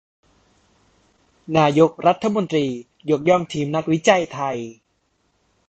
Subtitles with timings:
[1.57, 2.65] นายกรัฐมนตรี
[3.11, 4.57] ยกย่องทีมนักวิจัยไทย